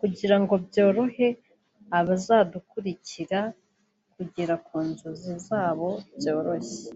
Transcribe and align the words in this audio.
kugira 0.00 0.36
ngo 0.42 0.54
byorohere 0.66 1.38
abazadukurikira 1.98 3.40
kugera 4.14 4.54
ku 4.66 4.76
nzozi 4.88 5.32
zabo 5.46 5.88
byoroshye 6.16 6.86